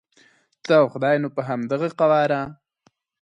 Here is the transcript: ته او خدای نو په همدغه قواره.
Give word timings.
ته 0.65 0.73
او 0.81 0.85
خدای 0.93 1.15
نو 1.23 1.29
په 1.35 1.41
همدغه 1.49 1.87
قواره. 1.99 2.41